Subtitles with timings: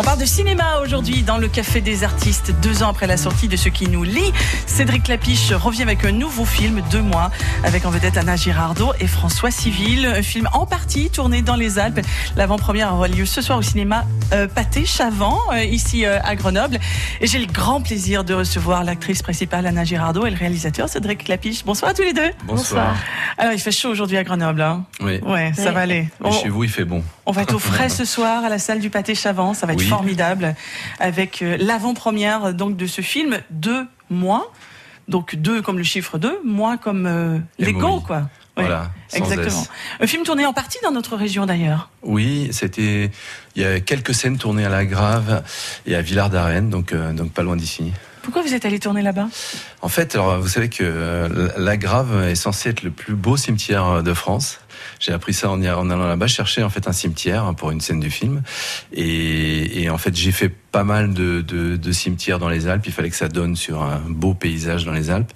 [0.00, 3.48] On parle de cinéma aujourd'hui dans le Café des Artistes, deux ans après la sortie
[3.48, 4.32] de Ce qui nous lie.
[4.66, 7.32] Cédric Lapiche revient avec un nouveau film, deux mois,
[7.64, 10.06] avec en vedette Anna Girardot et François Civil.
[10.06, 12.00] Un film en partie tourné dans les Alpes.
[12.36, 16.78] L'avant-première aura lieu ce soir au cinéma euh, Pâté Chavant, euh, ici euh, à Grenoble.
[17.20, 21.26] Et j'ai le grand plaisir de recevoir l'actrice principale Anna Girardot et le réalisateur Cédric
[21.26, 21.64] Lapiche.
[21.64, 22.30] Bonsoir à tous les deux.
[22.44, 22.94] Bonsoir.
[23.36, 24.62] Alors il fait chaud aujourd'hui à Grenoble.
[24.62, 24.84] Hein?
[25.00, 25.18] Oui.
[25.26, 25.74] Ouais, ça Oui.
[25.74, 26.08] va aller.
[26.20, 27.02] Mais On- chez vous, il fait bon.
[27.26, 29.54] On va être au frais ce soir à la salle du Pâté Chavant.
[29.54, 29.87] Ça va être Oui.
[29.88, 30.54] Formidable
[30.98, 34.52] avec euh, l'avant-première donc de ce film deux mois.
[35.08, 38.02] Donc deux comme le chiffre 2, mois comme euh, Lego MOI.
[38.06, 38.22] quoi.
[38.58, 39.62] Voilà, exactement.
[39.62, 39.70] S.
[40.00, 41.90] Un film tourné en partie dans notre région d'ailleurs.
[42.02, 43.10] Oui, c'était.
[43.54, 45.42] Il y a quelques scènes tournées à La Grave
[45.86, 47.92] et à Villard d'Arène, donc, euh, donc pas loin d'ici.
[48.22, 49.28] Pourquoi vous êtes allé tourner là-bas?
[49.80, 53.36] En fait, alors, vous savez que euh, La Grave est censé être le plus beau
[53.36, 54.60] cimetière euh, de France.
[55.00, 57.70] J'ai appris ça en, y- en allant là-bas chercher en fait un cimetière hein, pour
[57.70, 58.42] une scène du film.
[58.92, 62.84] Et, et en fait, j'ai fait pas mal de, de, de cimetières dans les Alpes.
[62.86, 65.32] Il fallait que ça donne sur un beau paysage dans les Alpes.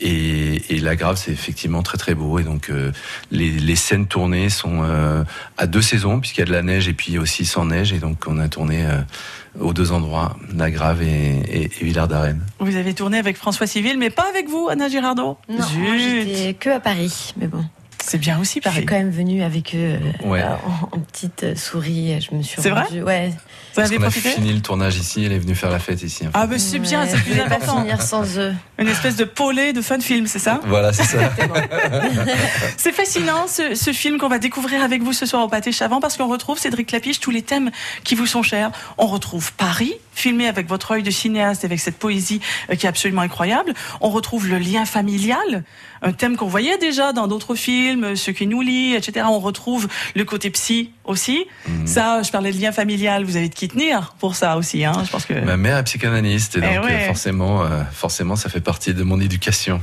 [0.00, 2.38] Et, et La Grave, c'est effectivement très très beau.
[2.38, 2.92] Et donc, euh,
[3.30, 5.24] les, les scènes tournées sont euh,
[5.56, 7.92] à deux saisons puisqu'il y a de la neige et puis aussi sans neige.
[7.92, 9.00] Et donc, on a tourné euh,
[9.58, 12.40] aux deux endroits, La Grave et, et, et Villard d'Arène.
[12.60, 15.36] Vous avez tourné avec François Civil, mais pas avec vous, Anna Girardot?
[15.48, 15.64] Non,
[15.98, 17.64] j'étais que à Paris, mais bon.
[18.08, 18.86] C'est bien aussi Je suis pareil.
[18.86, 20.32] quand même venue avec eux euh,
[20.92, 22.20] en, en petite euh, souris.
[22.20, 23.28] Je me suis C'est vrai rendue- Ouais.
[23.28, 23.34] Vous
[23.82, 26.22] Parce avez qu'on a fini le tournage ici, elle est venue faire la fête ici.
[26.24, 26.32] en fait.
[26.34, 27.80] Ah ben c'est bien, Ouais, c'est plus important.
[27.82, 28.52] finir sans eux.
[28.78, 31.18] Une espèce de polé de fun film, c'est ça Voilà, c'est ça.
[32.76, 36.00] C'est fascinant ce, ce film qu'on va découvrir avec vous ce soir au Pâté Chavant
[36.00, 37.70] parce qu'on retrouve Cédric Lapiche, tous les thèmes
[38.04, 38.70] qui vous sont chers.
[38.96, 42.88] On retrouve Paris, filmé avec votre œil de cinéaste, avec cette poésie euh, qui est
[42.88, 43.72] absolument incroyable.
[44.00, 45.64] On retrouve le lien familial,
[46.02, 49.26] un thème qu'on voyait déjà dans d'autres films, euh, Ce qui nous lie, etc.
[49.28, 51.46] On retrouve le côté psy aussi.
[51.68, 51.86] Mhm.
[51.86, 54.84] Ça, je parlais de lien familial, vous avez de qui tenir pour ça aussi.
[54.84, 54.92] Hein.
[55.04, 55.34] Je pense que...
[55.34, 56.92] Ma mère est psychanalyste et Eh donc ouais.
[56.92, 59.80] euh, forcément, euh, forcément, ça fait partie de mon éducation.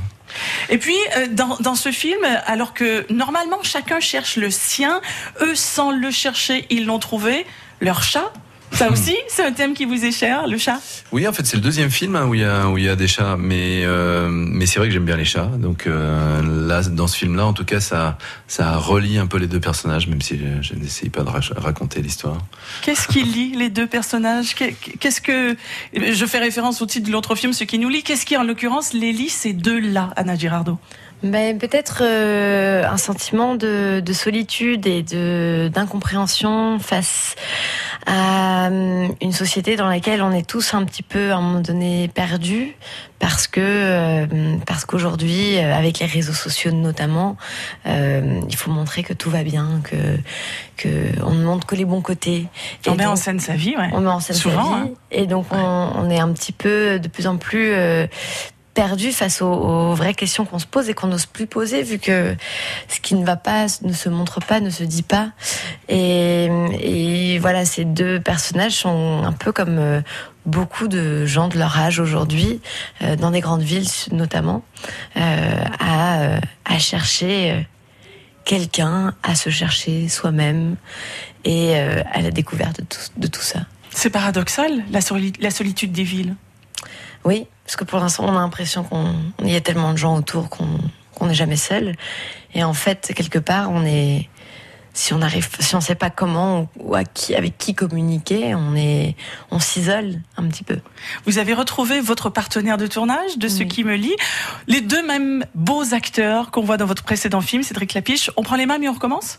[0.68, 0.96] Et puis,
[1.30, 5.00] dans, dans ce film, alors que normalement chacun cherche le sien,
[5.40, 7.46] eux, sans le chercher, ils l'ont trouvé,
[7.80, 8.32] leur chat.
[8.72, 10.78] Ça aussi, c'est un thème qui vous est cher, le chat?
[11.10, 12.88] Oui, en fait, c'est le deuxième film hein, où il y a où il y
[12.90, 15.50] a des chats, mais euh, mais c'est vrai que j'aime bien les chats.
[15.58, 18.18] Donc euh, là, dans ce film-là, en tout cas, ça
[18.48, 21.40] ça relie un peu les deux personnages, même si je, je n'essaye pas de ra-
[21.56, 22.38] raconter l'histoire.
[22.82, 24.54] Qu'est-ce qui lie les deux personnages?
[24.54, 25.56] Qu'est- Qu'est-ce que
[25.94, 28.02] je fais référence au titre de l'autre film, ce qui nous lie.
[28.02, 30.78] Qu'est-ce qui, en l'occurrence, les lie ces deux-là, Anna Girardot?
[31.22, 35.02] Ben, peut-être euh, un sentiment de, de solitude et
[35.70, 37.36] d'incompréhension face
[38.70, 42.08] euh, une société dans laquelle on est tous un petit peu à un moment donné
[42.08, 42.74] perdus
[43.18, 47.36] parce que euh, parce qu'aujourd'hui euh, avec les réseaux sociaux notamment
[47.86, 49.96] euh, il faut montrer que tout va bien que
[50.76, 50.88] que
[51.24, 52.46] on ne montre que les bons côtés
[52.86, 53.88] On Et met en scène sa vie, ouais.
[53.92, 54.84] on met en scène Souvent, sa hein.
[54.84, 54.92] vie.
[55.10, 57.72] Et donc, on, on est un petit peu de plus en plus
[58.76, 62.36] perdu face aux, vraies questions qu'on se pose et qu'on n'ose plus poser, vu que
[62.88, 65.30] ce qui ne va pas ne se montre pas, ne se dit pas.
[65.88, 70.02] Et, voilà, ces deux personnages sont un peu comme euh,
[70.44, 72.60] beaucoup de gens de leur âge aujourd'hui,
[73.00, 74.62] euh, dans des grandes villes notamment,
[75.16, 77.66] euh, à, chercher
[78.44, 80.76] quelqu'un, à se chercher soi-même
[81.44, 82.82] et à la découverte
[83.16, 83.60] de tout, ça.
[83.90, 86.36] C'est paradoxal, la solitude des villes.
[87.26, 90.48] Oui, parce que pour l'instant, on a l'impression qu'on y a tellement de gens autour
[90.48, 91.94] qu'on n'est jamais seul.
[92.54, 94.28] Et en fait, quelque part, on est
[94.94, 98.74] si on arrive, si on sait pas comment ou à qui, avec qui communiquer, on
[98.74, 99.14] est,
[99.50, 100.78] on s'isole un petit peu.
[101.26, 103.68] Vous avez retrouvé votre partenaire de tournage de ce Oui.
[103.68, 104.16] qui me lie.
[104.68, 108.30] Les deux mêmes beaux acteurs qu'on voit dans votre précédent film, Cédric Lapiche.
[108.38, 109.38] On prend les mains et on recommence?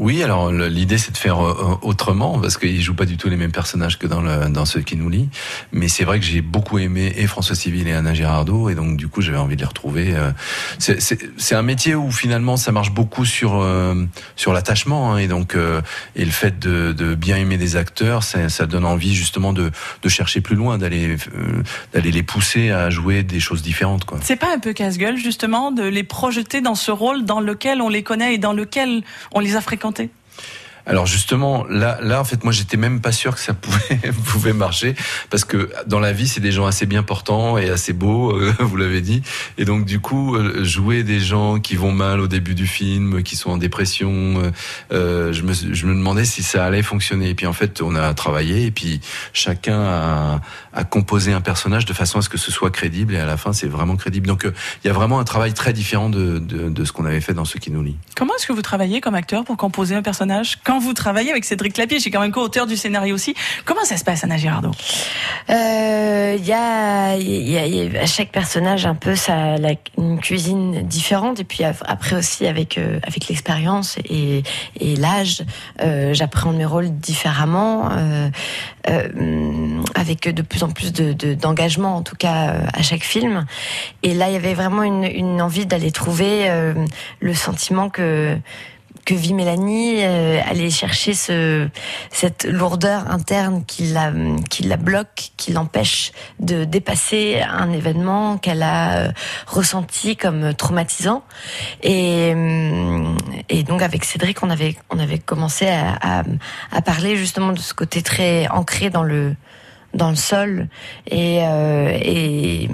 [0.00, 3.36] Oui, alors l'idée c'est de faire euh, autrement parce qu'ils jouent pas du tout les
[3.36, 5.28] mêmes personnages que dans le dans ceux qui nous lient.
[5.72, 8.96] Mais c'est vrai que j'ai beaucoup aimé et François Civil et Anna Girardot et donc
[8.96, 10.14] du coup j'avais envie de les retrouver.
[10.16, 10.30] euh.
[10.78, 13.94] C'est- un métier où finalement ça marche beaucoup sur euh,
[14.36, 15.82] sur l'attachement hein, et donc euh,
[16.16, 19.70] et le fait de, de bien aimer des acteurs, ça, ça donne envie justement de
[20.02, 24.06] de chercher plus loin, d'aller euh, d'aller les pousser à jouer des choses différentes.
[24.22, 27.90] C'est pas un peu casse-gueule, justement, de les projeter dans ce rôle dans lequel on
[27.90, 29.02] les connaît et dans lequel
[29.32, 29.89] on les a fréquentés
[30.86, 33.54] Alors justement, là, là, en fait, moi, j'étais même pas sûr que ça
[34.24, 34.94] pouvait, marcher,
[35.30, 38.52] parce que dans la vie, c'est des gens assez bien portants et assez beaux, euh,
[38.60, 39.22] vous l'avez dit,
[39.58, 43.22] et donc du coup, euh, jouer des gens qui vont mal au début du film,
[43.22, 44.52] qui sont en dépression,
[44.92, 47.30] euh, je, me, je me demandais si ça allait fonctionner.
[47.30, 49.00] Et puis en fait, on a travaillé, et puis
[49.32, 50.40] chacun a,
[50.72, 53.36] à composer un personnage de façon à ce que ce soit crédible et à la
[53.36, 54.26] fin c'est vraiment crédible.
[54.26, 57.04] Donc euh, il y a vraiment un travail très différent de, de, de ce qu'on
[57.04, 57.96] avait fait dans Ce qui nous lie.
[58.16, 60.58] Comment est-ce que vous travaillez comme acteur pour composer un personnage?
[60.64, 63.34] Quand vous travaillez avec Cédric Clapier, j'ai quand même co-auteur du scénario aussi,
[63.64, 64.70] comment ça se passe Anna Girardot?
[65.48, 69.72] Euh, Il y, a, y, a, y, a, à chaque personnage un peu sa, la,
[69.98, 74.42] une cuisine différente et puis après aussi avec, euh, avec l'expérience et,
[74.78, 75.42] et l'âge,
[75.80, 77.90] euh, j'appréhende mes rôles différemment.
[78.88, 83.44] Euh, avec de plus en plus d'engagement, de, en tout cas euh, à chaque film.
[84.02, 86.72] Et là, il y avait vraiment une, une envie d'aller trouver euh,
[87.20, 88.38] le sentiment que
[89.04, 91.68] que vit Mélanie, euh, aller chercher ce,
[92.10, 94.12] cette lourdeur interne qui la,
[94.48, 99.12] qui la bloque, qui l'empêche de dépasser un événement qu'elle a euh,
[99.46, 101.24] ressenti comme traumatisant.
[101.82, 103.14] Et, euh,
[103.48, 106.22] et donc avec Cédric, on avait, on avait commencé à, à,
[106.72, 109.34] à parler justement de ce côté très ancré dans le
[109.94, 110.68] dans le sol.
[111.10, 112.68] Et euh, et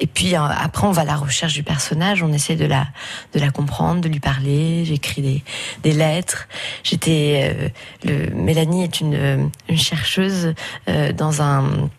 [0.00, 2.22] et puis euh, après on va à la recherche du personnage.
[2.22, 2.86] On essaie de la
[3.34, 4.84] de la comprendre de lui parler.
[4.84, 5.42] J'écris des
[5.82, 6.48] des lettres.
[6.82, 7.68] J'étais euh,
[8.04, 10.54] le Mélanie est une une chercheuse
[10.88, 11.90] euh, dans un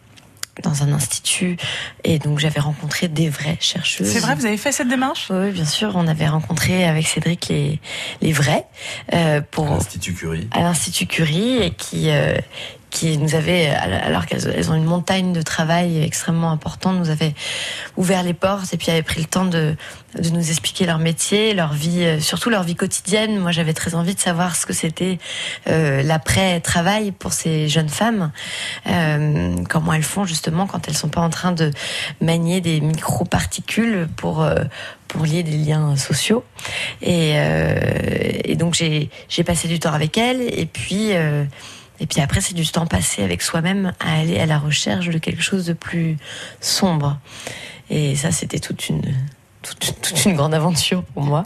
[0.64, 1.58] dans un institut.
[2.04, 4.08] Et donc j'avais rencontré des vraies chercheuses.
[4.08, 5.28] C'est vrai, vous avez fait cette démarche?
[5.30, 7.80] Oui, bien sûr, on avait rencontré avec Cédric les
[8.22, 8.66] les vrais
[9.14, 10.48] euh, pour à l'Institut Curie.
[10.52, 12.38] À l'Institut Curie et qui euh,
[12.96, 17.34] qui nous avait, alors qu'elles ont une montagne de travail extrêmement importante, nous avaient
[17.98, 19.76] ouvert les portes et puis avaient pris le temps de,
[20.18, 23.38] de nous expliquer leur métier, leur vie, euh, surtout leur vie quotidienne.
[23.38, 25.20] Moi, j'avais très envie de savoir ce que c'était
[25.68, 28.32] euh, l'après-travail pour ces jeunes femmes,
[28.88, 31.72] euh, comment elles font justement quand elles sont pas en train de
[32.22, 34.64] manier des micro-particules pour euh,
[35.10, 36.44] pour lier des liens sociaux.
[37.02, 37.76] Et, euh,
[38.44, 41.46] et donc j'ai passé du temps avec elles et puis euh,
[42.00, 45.18] et puis après, c'est du temps passé avec soi-même à aller à la recherche de
[45.18, 46.18] quelque chose de plus
[46.60, 47.18] sombre.
[47.90, 49.02] Et ça, c'était toute une,
[49.62, 51.46] toute, toute, une grande aventure pour moi.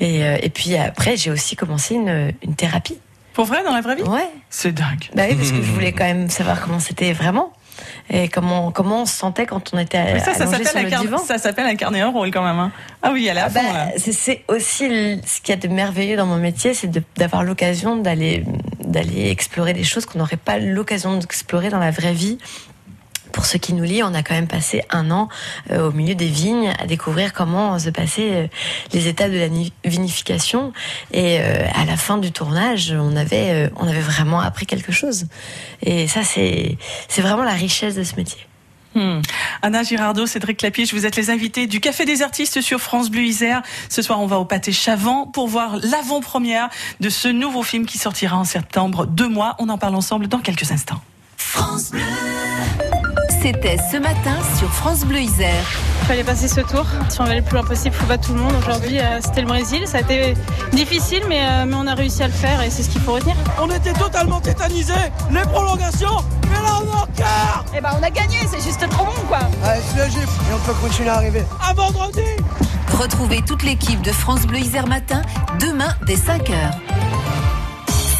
[0.00, 2.98] Et, euh, et puis après, j'ai aussi commencé une, une thérapie.
[3.32, 4.02] Pour vrai, dans la vraie vie?
[4.02, 4.30] Ouais.
[4.48, 5.10] C'est dingue.
[5.14, 7.52] Bah oui, parce que je voulais quand même savoir comment c'était vraiment.
[8.08, 11.18] Et comment, comment on se sentait quand on était oui, ça, ça sur le divan.
[11.18, 12.58] Ça s'appelle incarner un rôle quand même.
[12.58, 12.70] Hein.
[13.02, 16.26] Ah oui, à fond, bah, C'est aussi le, ce qu'il y a de merveilleux dans
[16.26, 18.44] mon métier, c'est d'avoir l'occasion d'aller
[18.94, 22.38] d'aller explorer des choses qu'on n'aurait pas l'occasion d'explorer dans la vraie vie
[23.34, 25.28] pour ceux qui nous lient, on a quand même passé un an
[25.72, 28.46] euh, au milieu des vignes à découvrir comment se passaient euh,
[28.92, 29.48] les étapes de la
[29.84, 30.72] vinification.
[31.12, 35.26] Et euh, à la fin du tournage, on avait, on avait vraiment appris quelque chose.
[35.82, 36.78] Et ça, c'est
[37.18, 38.46] vraiment la richesse de ce métier.
[38.94, 39.20] Hmm.
[39.62, 43.22] Anna Girardot, Cédric Clapiche, vous êtes les invités du Café des Artistes sur France Bleu
[43.22, 43.62] Isère.
[43.88, 46.68] Ce soir, on va au Pâté Chavant pour voir l'avant-première
[47.00, 49.06] de ce nouveau film qui sortira en septembre.
[49.06, 51.00] Deux mois, on en parle ensemble dans quelques instants.
[51.36, 52.00] France Bleu
[53.44, 55.66] c'était ce matin sur France Bleu Isère.
[56.00, 56.86] Il fallait passer ce tour.
[57.10, 58.54] Si on va le plus loin possible, il faut battre tout le monde.
[58.58, 59.82] Aujourd'hui, euh, c'était le Brésil.
[59.86, 60.32] Ça a été
[60.72, 63.12] difficile, mais, euh, mais on a réussi à le faire et c'est ce qu'il faut
[63.12, 63.36] retenir.
[63.60, 64.94] On était totalement tétanisés.
[65.30, 66.24] Les prolongations,
[67.16, 67.64] cœur.
[67.76, 68.38] Eh ben, on a gagné.
[68.50, 69.38] C'est juste trop bon, quoi.
[69.64, 71.42] Allez, c'est le gif et on peut continuer à arriver.
[71.62, 72.20] À vendredi.
[72.92, 75.22] Retrouvez toute l'équipe de France Bleu Isère Matin
[75.60, 76.70] demain dès 5h.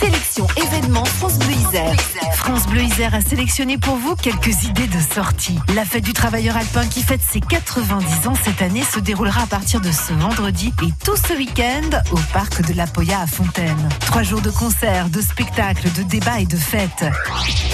[0.04, 1.94] Sélection événement France Bleu Isère.
[2.34, 5.58] France Bleu Isère a sélectionné pour vous quelques idées de sortie.
[5.74, 9.46] La fête du travailleur alpin qui fête ses 90 ans cette année se déroulera à
[9.46, 13.88] partir de ce vendredi et tout ce week-end au parc de la Poya à Fontaine.
[14.00, 17.06] Trois jours de concerts, de spectacles, de débats et de fêtes.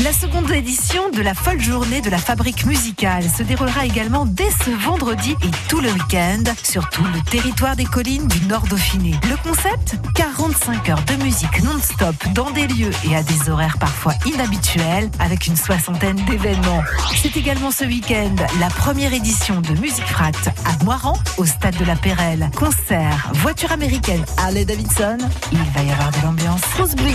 [0.05, 4.51] La seconde édition de la folle journée de la fabrique musicale se déroulera également dès
[4.65, 9.19] ce vendredi et tout le week-end sur tout le territoire des collines du Nord Dauphiné.
[9.29, 14.15] Le concept 45 heures de musique non-stop dans des lieux et à des horaires parfois
[14.27, 16.82] inhabituels avec une soixantaine d'événements.
[17.15, 20.31] C'est également ce week-end la première édition de Musique Frat
[20.65, 22.50] à Moiran au stade de la Pérelle.
[22.56, 25.19] Concert, voiture américaine Harley Davidson.
[25.53, 26.60] Il va y avoir de l'ambiance.
[26.60, 27.10] France Bleu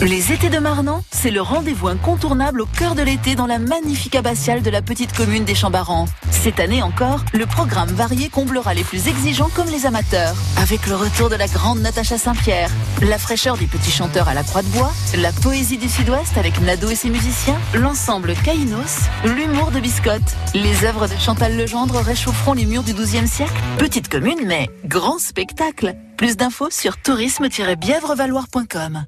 [0.00, 4.14] Les étés de Marnan, c'est le rendez-vous incontournable au cœur de l'été dans la magnifique
[4.14, 6.06] abbatiale de la petite commune des Chambarans.
[6.30, 10.94] Cette année encore, le programme varié comblera les plus exigeants comme les amateurs, avec le
[10.94, 12.70] retour de la grande Natacha Saint-Pierre,
[13.02, 16.60] la fraîcheur des petits chanteurs à la Croix de Bois, la poésie du Sud-Ouest avec
[16.60, 20.36] Nado et ses musiciens, l'ensemble Kainos, l'humour de Biscotte.
[20.54, 23.60] Les œuvres de Chantal Legendre réchaufferont les murs du XIIe siècle.
[23.78, 25.96] Petite commune, mais grand spectacle.
[26.16, 29.06] Plus d'infos sur tourisme-bièvrevaloir.com.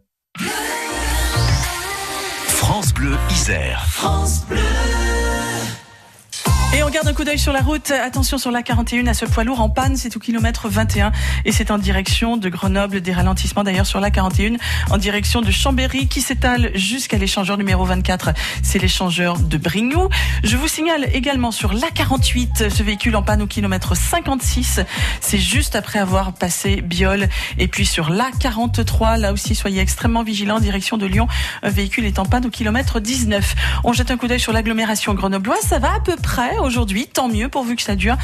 [2.80, 3.84] France Bleu Isère.
[3.90, 4.99] France Bleu.
[6.72, 7.90] Et on garde un coup d'œil sur la route.
[7.90, 11.10] Attention sur la 41 à ce poids lourd en panne, c'est au kilomètre 21
[11.44, 13.00] et c'est en direction de Grenoble.
[13.00, 14.52] Des ralentissements d'ailleurs sur la 41
[14.88, 18.30] en direction de Chambéry qui s'étale jusqu'à l'échangeur numéro 24.
[18.62, 20.08] C'est l'échangeur de Brignoux.
[20.44, 24.80] Je vous signale également sur la 48 ce véhicule en panne au kilomètre 56.
[25.20, 27.28] C'est juste après avoir passé Biol.
[27.58, 31.26] Et puis sur la 43, là aussi soyez extrêmement vigilants en direction de Lyon.
[31.64, 33.56] Un véhicule est en panne au kilomètre 19.
[33.82, 35.62] On jette un coup d'œil sur l'agglomération grenobloise.
[35.62, 38.16] Ça va à peu près aujourd'hui, tant mieux pourvu que ça dure.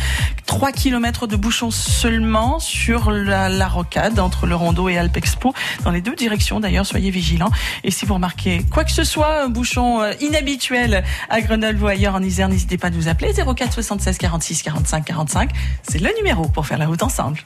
[0.46, 5.90] 3 km de bouchons seulement sur la, la rocade entre le Rondeau et Alpexpo, dans
[5.90, 7.50] les deux directions d'ailleurs, soyez vigilants.
[7.84, 11.86] Et si vous remarquez quoi que ce soit, un bouchon euh, inhabituel à Grenoble ou
[11.86, 15.50] ailleurs en Isère, n'hésitez pas à nous appeler 04 76 46 45 45.
[15.88, 17.40] C'est le numéro pour faire la route ensemble.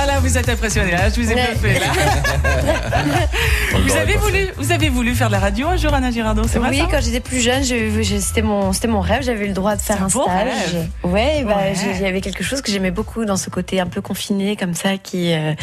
[0.00, 1.54] Ah là, vous êtes impressionné, là, je vous ai Ouais.
[1.56, 1.86] bluffé, là.
[3.76, 6.58] vous, avez voulu, vous avez voulu faire de la radio un jour, Anna Girardot, c'est
[6.58, 9.22] vrai Oui, ça quand j'étais plus jeune, c'était mon, c'était mon rêve.
[9.22, 10.24] J'avais eu le droit de faire un stage.
[10.26, 10.88] rêve.
[11.04, 11.74] Ouais, bah, Ouais.
[11.96, 14.74] il y avait quelque chose que j'aimais beaucoup dans ce côté un peu confiné comme
[14.74, 15.54] ça, qui, euh,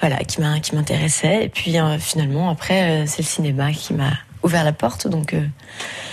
[0.00, 1.44] voilà, qui m'a, qui m'intéressait.
[1.44, 4.10] Et puis euh, finalement, après, euh, c'est le cinéma qui m'a
[4.42, 5.06] ouvert la porte.
[5.08, 5.40] Donc euh,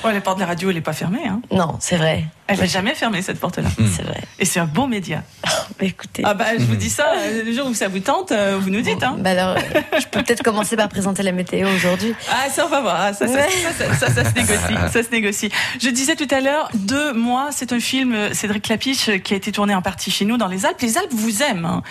[0.03, 1.27] Ouais, la porte de la radio, elle n'est pas fermée.
[1.27, 1.41] Hein.
[1.51, 3.69] non, c'est vrai, Elle n'est jamais fermée, cette porte-là.
[3.95, 4.21] c'est vrai.
[4.39, 5.23] Et c'est un beau média.
[5.79, 6.21] Bah, écoutez.
[6.25, 8.69] Ah bah, je vous dis ça, euh, le jour où ça vous tente, euh, vous
[8.69, 9.01] nous dites.
[9.03, 9.15] Hein.
[9.19, 9.55] Bah alors,
[9.97, 12.13] je peux peut-être commencer par présenter la météo aujourd'hui.
[12.29, 12.97] Ah, ça, on va voir.
[12.99, 13.47] Ah, ça, ça, Ouais.
[13.79, 14.91] ça, ça, ça, ça se négocie.
[14.91, 15.49] Ça se négocie.
[15.81, 19.37] Je disais tout à l'heure, Deux mois, c'est un film, euh, Cédric Clapiche, qui a
[19.37, 20.81] été tourné en partie chez nous dans les Alpes.
[20.81, 21.65] Les Alpes vous aiment.
[21.65, 21.81] Hein.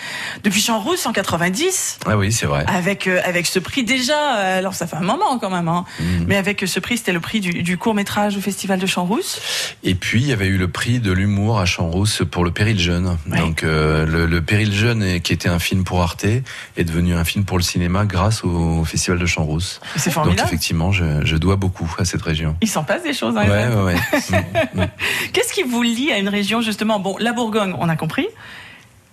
[0.43, 2.63] Depuis Champs-Rousse en 90, Ah oui, c'est vrai.
[2.67, 5.85] avec, euh, avec ce prix déjà, alors ça fait un moment quand même, hein.
[6.27, 9.41] mais avec ce prix, c'était le prix du, du court-métrage au Festival de Champs-Rousse.
[9.83, 12.79] Et puis il y avait eu le prix de l'humour à Champs-Rousse pour le Péril
[12.79, 13.17] Jeune.
[13.29, 13.37] Ouais.
[13.39, 17.23] Donc euh, le, le Péril Jeune, qui était un film pour Arte, est devenu un
[17.23, 19.79] film pour le cinéma grâce au Festival de Champs-Rousse.
[19.95, 20.47] C'est Donc formidable.
[20.47, 22.55] effectivement, je, je dois beaucoup à cette région.
[22.61, 23.35] Il s'en passe des choses.
[23.37, 23.85] Hein, Ouais, Alpes.
[23.85, 23.95] ouais.
[24.75, 24.87] Mm, mm.
[25.33, 26.99] Qu'est-ce qui vous lie à une région justement?
[26.99, 28.27] Bon, la Bourgogne, on a compris.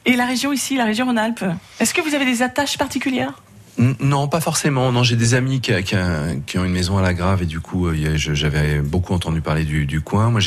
[0.06, 1.44] Et la région ici, la région Rhône-Alpes.
[1.80, 3.32] Est-ce que vous avez des attaches particulières?
[3.78, 4.90] Non, pas forcément.
[4.90, 7.94] Non, j'ai des amis qui, ont une maison à la Grave et du coup, euh,
[8.16, 10.30] j'avais beaucoup entendu parler du, coin.
[10.30, 10.40] Moi,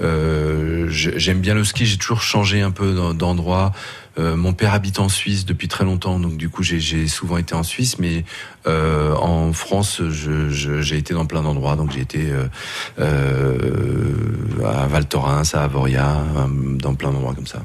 [0.00, 1.84] euh, j'ai- j'aime bien le ski.
[1.84, 3.72] J'ai toujours changé un peu d'en- d'endroit.
[4.18, 7.54] Euh, mon père habite en Suisse depuis très longtemps, donc du coup, j'ai- souvent été
[7.54, 8.24] en Suisse, mais
[8.66, 11.76] en France, j'ai été dans plein d'endroits.
[11.76, 12.32] Donc, j'ai été
[12.98, 16.24] à Val Thorens, à Avoria,
[16.78, 17.62] dans plein d'endroits comme ça.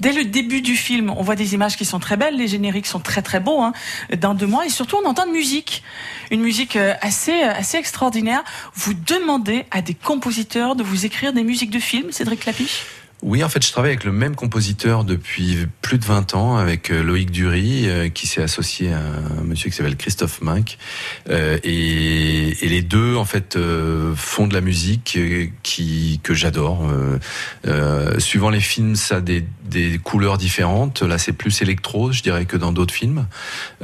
[0.00, 2.86] Dès le début du film, on voit des images qui sont très belles, les génériques
[2.86, 3.72] sont très très beaux, hein,
[4.16, 5.82] dans deux mois, et surtout on entend de musique,
[6.30, 8.44] une musique euh, assez euh, assez extraordinaire.
[8.74, 12.84] Vous demandez à des compositeurs de vous écrire des musiques de films, Cédric Clapiche
[13.22, 16.92] Oui, en fait, je travaille avec le même compositeur depuis plus de 20 ans, avec
[16.92, 20.78] euh, Loïc Dury, qui s'est associé à un monsieur qui s'appelle Christophe Mink.
[21.28, 23.58] Euh, et, les deux, en fait,
[24.14, 25.18] font de la musique
[25.62, 26.88] qui que j'adore.
[28.18, 31.02] Suivant les films, ça a des, des couleurs différentes.
[31.02, 33.26] Là, c'est plus électro, je dirais, que dans d'autres films.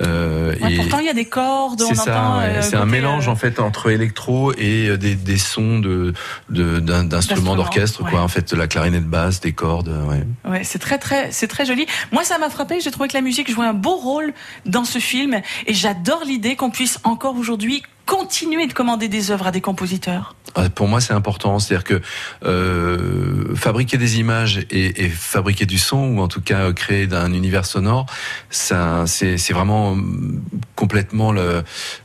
[0.00, 2.44] Euh, Ouais, et- Pourtant, il y a des cordes, c'est ça, ouais.
[2.56, 6.12] euh, c'est un mélange euh, en fait entre électro et des, des sons de
[6.50, 8.20] d'instruments d'orchestre quoi.
[8.22, 10.24] En fait, la clarinette basse, des cordes, ouais.
[10.50, 11.86] Ouais, c'est très très c'est très joli.
[12.12, 14.32] Moi ça m'a frappé, j'ai trouvé que la musique jouait un beau rôle
[14.66, 19.46] dans ce film et j'adore l'idée qu'on puisse encore aujourd'hui continuer de commander des œuvres
[19.46, 20.34] à des compositeurs?
[20.56, 21.58] Ah, Pour moi, c'est important.
[21.58, 22.00] C'est-à-dire que
[22.44, 27.08] euh, fabriquer des images et, et fabriquer du son, ou en tout cas euh, créer
[27.12, 28.06] un univers sonore,
[28.50, 30.40] ça, c'est c'est vraiment mm,
[30.76, 31.40] complètement le,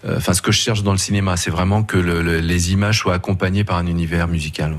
[0.05, 2.71] euh, enfin ce que je cherche dans le cinéma, c'est vraiment que le- le- les
[2.71, 4.71] images soient accompagnées par un univers musical.
[4.71, 4.77] Ouais.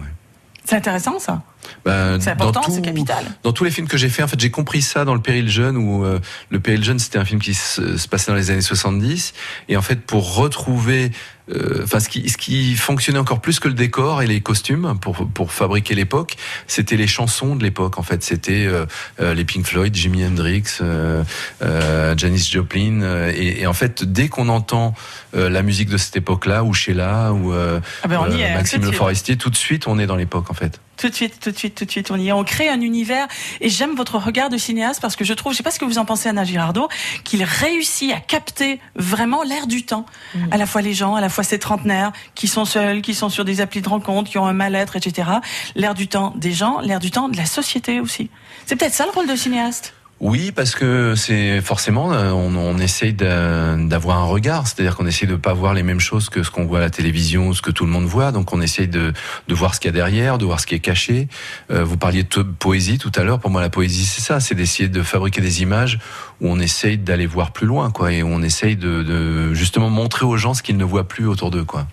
[0.64, 1.42] C'est intéressant ça?
[1.85, 3.25] Ben, C'est dans important, c'est capital.
[3.43, 5.49] Dans tous les films que j'ai fait, en fait, j'ai compris ça dans le Péril
[5.49, 6.19] jeune, où euh,
[6.50, 9.33] le Péril jeune, c'était un film qui se, se passait dans les années 70,
[9.69, 11.12] et en fait, pour retrouver,
[11.54, 14.99] euh, enfin, ce qui, ce qui fonctionnait encore plus que le décor et les costumes
[15.00, 17.99] pour pour fabriquer l'époque, c'était les chansons de l'époque.
[17.99, 18.87] En fait, c'était euh,
[19.20, 21.23] euh, les Pink Floyd, Jimi Hendrix, euh,
[21.62, 24.94] euh, Janis Joplin, euh, et, et en fait, dès qu'on entend
[25.35, 28.47] euh, la musique de cette époque-là, ou Sheila, ou euh, Ah ben on y euh,
[28.47, 28.54] est.
[28.54, 28.92] Maxime Le.
[28.92, 30.80] Forestier, tout de suite, on est dans l'époque, en fait.
[30.97, 32.32] Tout de suite, tout de suite, tout de suite, on y est.
[32.32, 33.26] On crée un univers
[33.62, 35.87] et j'aime votre regard de cinéaste parce que je trouve, je sais pas ce que
[35.87, 36.90] vous en pensez, Anna Girardot,
[37.25, 40.04] qu'il réussit à capter vraiment l'air du temps.
[40.50, 43.28] À la fois les gens, à la fois ces trentenaires qui sont seuls, qui sont
[43.28, 45.28] sur des applis de rencontre, qui ont un mal-être, etc.
[45.75, 48.30] L'air du temps des gens, l'air du temps de la société aussi.
[48.66, 49.94] C'est peut-être ça le rôle de cinéaste.
[50.20, 55.06] Oui, parce que c'est forcément, euh, on, on essaye d'a- d'avoir un regard, c'est-à-dire qu'on
[55.06, 57.62] essaye de pas voir les mêmes choses que ce qu'on voit à la télévision, ce
[57.62, 58.30] que tout le monde voit.
[58.30, 59.14] Donc on essaye de,
[59.48, 61.26] de voir ce qu'il y a derrière, de voir ce qui est caché.
[61.70, 63.38] Euh, vous parliez de poésie tout à l'heure.
[63.40, 65.98] Pour moi, la poésie, c'est ça, c'est d'essayer de fabriquer des images
[66.42, 70.26] où on essaye d'aller voir plus loin, quoi, et on essaye de, de justement montrer
[70.26, 71.86] aux gens ce qu'ils ne voient plus autour d'eux, quoi.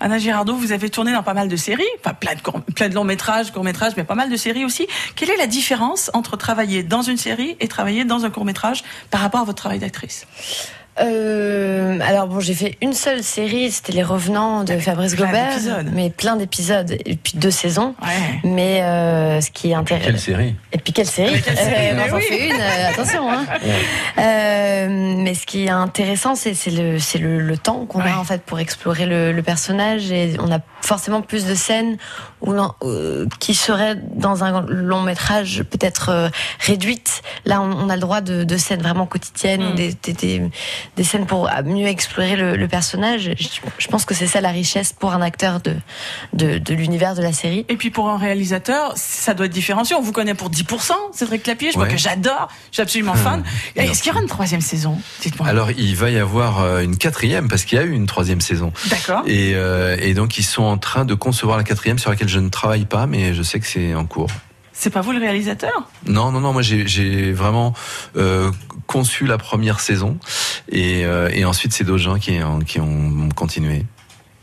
[0.00, 2.94] Anna Girardot, vous avez tourné dans pas mal de séries, enfin plein de, plein de
[2.94, 4.86] longs métrages, courts métrages, mais pas mal de séries aussi.
[5.16, 8.82] Quelle est la différence entre travailler dans une série et travailler dans un court métrage
[9.10, 10.26] par rapport à votre travail d'actrice?
[11.00, 15.56] Euh, alors bon, j'ai fait une seule série, c'était Les Revenants de Fabrice Gobert,
[15.92, 17.94] mais plein d'épisodes et puis deux saisons.
[18.02, 18.40] Ouais.
[18.44, 20.06] Mais euh, ce qui est intéressant.
[20.06, 20.54] Quelle série?
[20.72, 21.40] Et puis quelle série?
[21.40, 22.22] Série, Euh, J'en oui.
[22.28, 23.30] fais une, euh, attention.
[23.30, 23.46] Hein.
[24.18, 28.10] Euh, mais ce qui est intéressant, c'est c'est le, c'est le, le temps qu'on Ouais.
[28.10, 31.96] a en fait pour explorer le, le personnage et on a forcément plus de scènes
[32.42, 36.28] où euh, qui seraient dans un long métrage peut-être euh,
[36.60, 37.22] réduites.
[37.44, 40.42] Là, on, on a le droit de, de scènes vraiment quotidiennes, ou des, des, des,
[40.96, 43.30] des scènes pour mieux explorer le, le personnage.
[43.38, 45.74] Je, je pense que c'est ça la richesse pour un acteur de,
[46.32, 47.64] de, de l'univers de la série.
[47.68, 49.94] Et puis pour un réalisateur, ça doit être différencié.
[49.96, 51.90] On vous connaît pour 10%, Cédric Clapiche, moi Ouais.
[51.92, 53.42] que j'adore, je suis absolument fan.
[53.76, 54.98] Est-ce qu'il y aura une troisième saison?
[55.22, 55.48] Dites-moi.
[55.48, 58.40] Alors, il va y avoir euh, une quatrième, parce qu'il y a eu une troisième
[58.40, 58.72] saison.
[58.88, 59.22] D'accord.
[59.26, 62.38] Et, euh, et donc, ils sont en train de concevoir la quatrième sur laquelle je
[62.40, 64.28] ne travaille pas, mais je sais que c'est en cours.
[64.82, 65.86] C'est pas vous le réalisateur?
[66.06, 67.74] Non, non, non, moi j'ai- vraiment
[68.16, 68.50] euh,
[68.86, 70.16] conçu la première saison
[70.70, 72.40] et, euh, ensuite c'est d'autres gens qui
[72.80, 73.84] ont continué.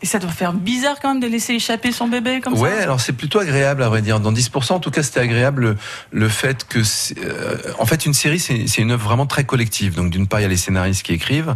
[0.03, 2.83] Et ça doit faire bizarre quand même de laisser échapper son bébé comme Ouais, ça.
[2.83, 4.19] alors c'est plutôt agréable à vrai dire.
[4.19, 5.75] Dans 10%, en tout cas, c'était agréable
[6.11, 6.79] le, fait que,
[7.17, 9.95] euh, en fait, une série, c'est une œuvre vraiment très collective.
[9.95, 11.55] Donc d'une part, il y a les scénaristes qui écrivent,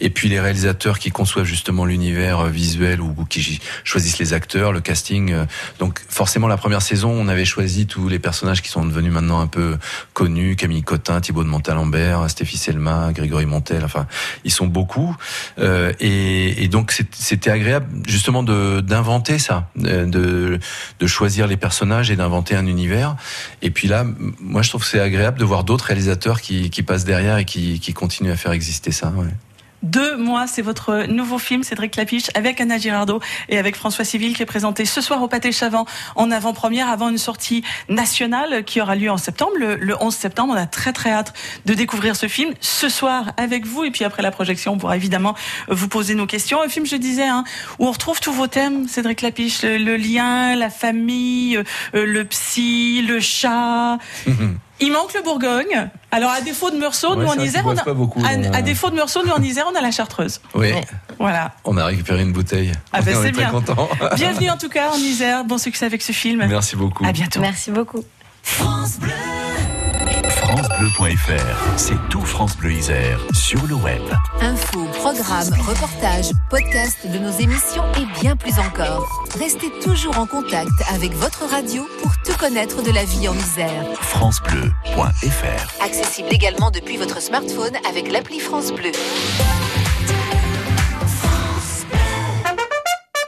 [0.00, 4.72] et puis les réalisateurs qui conçoivent justement l'univers euh, visuel ou, qui choisissent les acteurs,
[4.72, 5.32] le casting.
[5.32, 5.44] euh.
[5.78, 9.40] Donc forcément, la première saison, on avait choisi tous les personnages qui sont devenus maintenant
[9.40, 9.76] un peu
[10.14, 13.84] connus Camille Cotin, Thibaut de Montalembert, Stéphie Selma, Grégory Montel.
[13.84, 14.06] Enfin,
[14.44, 15.14] ils sont beaucoup.
[15.60, 17.73] Et, donc c'était agréable
[18.06, 20.58] justement de d'inventer ça, euh, de
[21.00, 23.16] de choisir les personnages et d'inventer un univers.
[23.62, 24.04] Et puis là,
[24.40, 27.44] moi je trouve que c'est agréable de voir d'autres réalisateurs qui qui passent derrière et
[27.44, 29.12] qui qui continuent à faire exister ça.
[29.84, 34.34] Deux mois, c'est votre nouveau film, Cédric Clapiche, avec Anna Girardot et avec François Civil,
[34.34, 35.84] qui est présenté ce soir au Pâté Chavant
[36.16, 40.54] en avant-première, avant une sortie nationale qui aura lieu en septembre, le, le 11 septembre.
[40.54, 41.34] On a très très hâte
[41.66, 43.84] de découvrir ce film ce soir avec vous.
[43.84, 45.34] Et puis après la projection, on pourra évidemment
[45.68, 46.62] vous poser nos questions.
[46.62, 47.44] Un film, je disais, hein,
[47.78, 52.24] où on retrouve tous vos thèmes, Cédric Clapiche, le, le lien, la famille, euh, le
[52.24, 53.98] psy, le chat.
[54.84, 55.88] Il manque le Bourgogne.
[56.10, 58.56] Alors à défaut de Meursault, Ouais, nous en Isère, on a, pas beaucoup, à, la-
[58.56, 60.40] à défaut de Meursault, nous en Isère, on a la Chartreuse.
[60.54, 60.72] Oui.
[61.18, 61.52] Voilà.
[61.64, 62.72] on a récupéré une bouteille.
[62.92, 63.50] Ah ben, c'est bien.
[63.50, 63.88] content.
[64.16, 65.44] Bienvenue en tout cas en Isère.
[65.44, 66.44] Bon succès avec ce film.
[66.46, 67.04] Merci beaucoup.
[67.04, 67.40] À bientôt.
[67.40, 68.04] Merci beaucoup.
[70.54, 74.00] FranceBleu.fr, c'est tout France Bleu Isère sur le web.
[74.40, 79.26] Infos, programmes, reportages, podcasts de nos émissions et bien plus encore.
[79.36, 83.84] Restez toujours en contact avec votre radio pour tout connaître de la vie en Isère.
[84.00, 85.84] FranceBleu.fr.
[85.84, 88.92] Accessible également depuis votre smartphone avec l'appli France Bleu.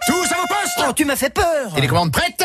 [0.06, 2.44] Tous à vos postes Oh, tu m'as fait peur Télécommande prête